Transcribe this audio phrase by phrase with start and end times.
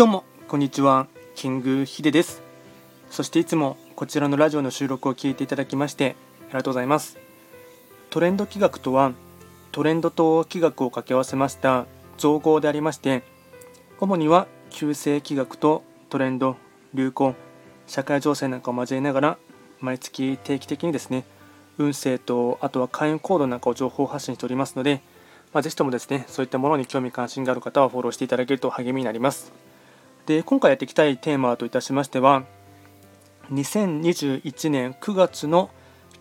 [0.00, 1.08] どうもこんにちは。
[1.34, 2.40] キングヒデです。
[3.10, 7.18] そしていつもこちらのラジオの収録を聞いていただきましてありがとうございます。
[8.08, 9.12] トレンド企画とは
[9.72, 11.84] トレンドと企画を掛け合わせました
[12.16, 13.22] 造語でありまして
[14.00, 16.56] 主には旧世企画とトレンド
[16.94, 17.34] 流行
[17.86, 19.38] 社会情勢なんかを交えながら
[19.80, 21.24] 毎月定期的にですね
[21.76, 25.02] 運勢とあとは開運行動なんかを情報発信しておりますので、
[25.52, 29.69] まあ、ぜひともですねそういったものに興味関心がある方はフォローしていただけると励みになります。
[30.30, 32.44] で今回やっていきたいテーマといたしましては
[33.50, 35.70] 2021年9月の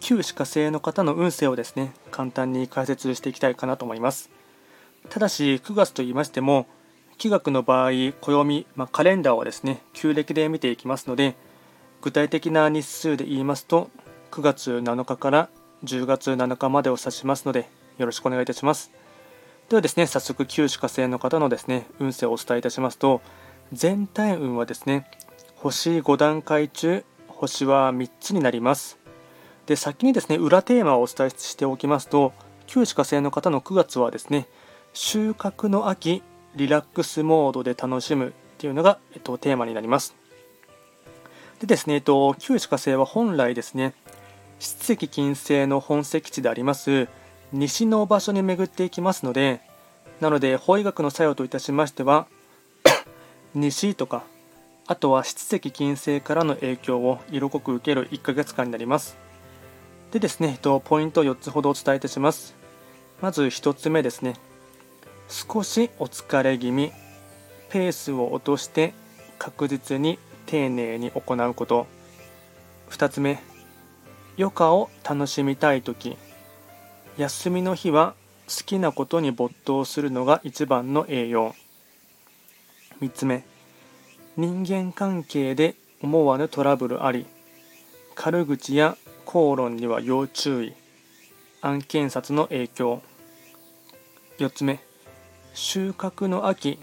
[0.00, 4.30] 旧歯科生の方の運勢をですね簡単に解説していきたいかなと思います。
[5.10, 6.66] ただし9月と言いましても
[7.18, 7.90] 気学の場合
[8.22, 11.36] 暦、まあ、カレンダーをですね旧暦で見ていきますので
[12.00, 13.90] 具体的な日数で言いますと
[14.30, 15.50] 9月7日から
[15.84, 18.90] 10月7日までを指しますのでよろしくお願いいたします。
[19.68, 23.20] ではですね早速旧歯科生の方のですね運勢をお伝えいたしますと
[23.72, 25.06] 全体運はですね
[25.56, 28.98] 星5段階中星は3つになります。
[29.66, 32.32] で先にですね裏テーマをお伝えしておきますと
[32.66, 34.46] 旧歯科生の方の9月はですね
[34.94, 36.22] 収穫の秋
[36.56, 40.16] リラックスモードで楽しむっていうのが、えっと、テーマになります。
[41.60, 43.94] でですね、えっと、旧歯科生は本来ですね
[44.58, 47.08] 七石金星の本石地であります
[47.52, 49.60] 西の場所に巡っていきますので
[50.20, 52.26] なので法医学の作用といたしましては
[53.54, 54.24] 西とか
[54.90, 59.18] あとは七石金星からの影響を色濃く受ける1ヶ月間になります。
[60.10, 62.54] でですね、と、ポイントを4つほどお伝えいたします。
[63.20, 64.32] まず1つ目ですね。
[65.28, 66.90] 少しお疲れ気味。
[67.68, 68.94] ペースを落として
[69.38, 71.86] 確実に丁寧に行うこと。
[72.88, 73.42] 2つ目。
[74.38, 76.16] 余暇を楽しみたい時。
[77.18, 78.14] 休みの日は
[78.46, 81.54] 好きなことに没頭するのが一番の栄養。
[83.00, 83.44] 3つ目。
[84.36, 87.26] 人間関係で思わぬトラブルあり
[88.14, 90.74] 軽口や口論には要注意。
[91.60, 93.02] 案件札の影響。
[94.38, 94.80] 4つ目。
[95.54, 96.78] 収穫の秋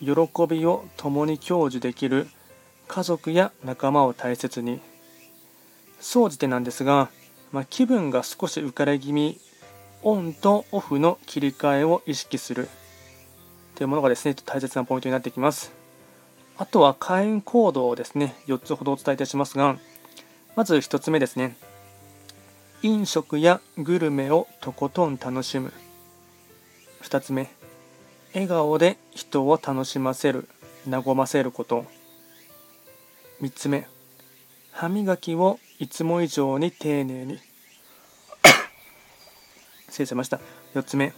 [0.00, 0.10] 喜
[0.48, 2.26] びを共に享受できる。
[2.88, 4.80] 家族や仲間を大切に。
[6.00, 7.08] 総じてなんですが、
[7.52, 9.38] まあ、気分が少し浮かれ気味
[10.02, 12.68] オンとオフの切り替えを意識する。
[13.74, 15.72] というものがですね大切なポイントになってきます。
[16.56, 18.36] あとは開運行動をですね。
[18.46, 19.76] 4つほどお伝えいたしますが
[20.56, 21.56] まず1つ目ですね。
[22.82, 25.72] 飲食やグルメをとことん楽しむ。
[27.02, 27.50] 2つ目。
[28.34, 30.48] 笑顔で人を楽しませる。
[30.88, 31.86] 和ませること。
[33.40, 33.88] 3つ目。
[34.70, 37.38] 歯磨きをいつも以上に丁寧に。
[39.88, 40.40] 失礼しました。
[40.74, 41.12] 4つ目。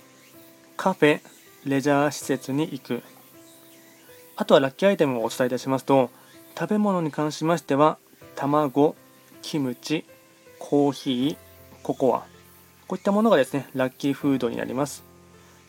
[0.76, 1.20] カフェ
[1.66, 3.02] レジャー施設に行く。
[4.36, 6.10] あとはラッキーアイテムをお伝えいたしますと
[6.56, 7.98] 食べ物に関しましては
[8.36, 8.94] 卵
[9.42, 10.04] キムチ
[10.60, 11.36] コーヒー
[11.82, 12.20] ココア。
[12.86, 15.02] こういったものがですねラッキーフードになります。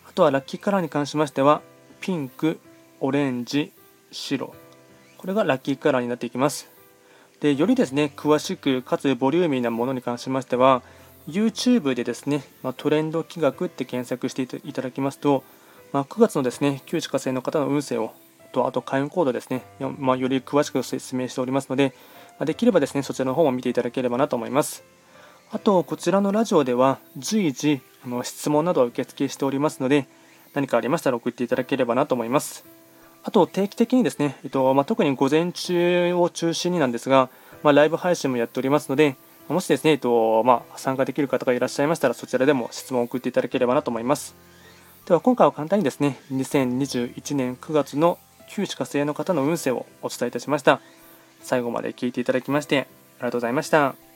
[0.07, 1.61] あとはラッキーカラーに関しましては
[1.99, 2.59] ピンク
[2.99, 3.71] オレンジ
[4.11, 4.53] 白。
[5.17, 6.69] これがラッキーカラーになっていきます。
[7.39, 10.83] でよりですね詳しくかつボリューミーなものに関しましては
[11.27, 15.43] YouTube でですね、まあ、トレンド企画って検索していただきますと、
[15.93, 18.13] まあ、9月のですね旧歯科生の方の運勢を
[18.51, 19.63] とあと開運コードですね、
[19.97, 21.93] まあ、より詳しく説明しておりますので、
[22.39, 24.83] まできればですねそちらの方も見ていただければなと思います。
[25.51, 30.05] あとこちらのラジオでは随時あの質問などを受付しておりますので
[30.53, 32.65] 何かありましたら送っていただければなと思います。
[33.23, 37.29] あと定期的にですね、えっとまあ、特に午前中を中心になんですが、
[37.63, 39.15] まあ、ライブ配信もやっておりますので
[39.49, 44.35] もしですね、えっとまあ、参加できる方がいらっしゃいましたらそちらでも質問を送っていただければなと思います。
[45.07, 48.19] では今回は簡単にですね2021年9月の
[48.49, 50.81] 旧歯科生の方の運勢をお伝えいたしました
[51.39, 52.87] 最後まで聞いていただきまして
[53.19, 54.06] ありがとうございました。